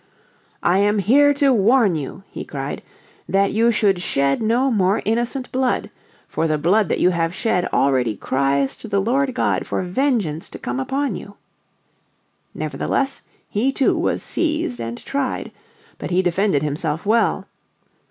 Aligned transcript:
"I 0.63 0.79
am 0.79 0.95
come 0.95 0.99
here 1.05 1.31
to 1.35 1.53
warn 1.53 1.95
you, 1.95 2.23
he 2.31 2.43
cried, 2.43 2.81
"that 3.29 3.53
you 3.53 3.71
should 3.71 4.01
shed 4.01 4.41
no 4.41 4.71
more 4.71 4.99
innocent 5.05 5.51
blood. 5.51 5.91
For 6.27 6.47
the 6.47 6.57
blood 6.57 6.89
that 6.89 6.99
you 6.99 7.11
have 7.11 7.35
shed 7.35 7.67
already 7.71 8.15
cries 8.15 8.75
to 8.77 8.87
the 8.87 8.99
Lord 8.99 9.31
God 9.35 9.67
for 9.67 9.83
vengeance 9.83 10.49
to 10.49 10.57
come 10.57 10.79
upon 10.79 11.15
you." 11.15 11.35
Nevertheless 12.55 13.21
he 13.47 13.71
too 13.71 13.95
was 13.95 14.23
seized 14.23 14.79
and 14.81 14.97
tried. 14.97 15.51
But 15.99 16.09
he 16.09 16.23
defended 16.23 16.63
himself 16.63 17.05
well. 17.05 17.45